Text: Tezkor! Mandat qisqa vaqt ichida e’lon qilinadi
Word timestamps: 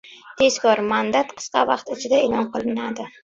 Tezkor! 0.39 0.81
Mandat 0.93 1.35
qisqa 1.41 1.63
vaqt 1.73 1.93
ichida 1.97 2.23
e’lon 2.25 2.51
qilinadi 2.57 3.07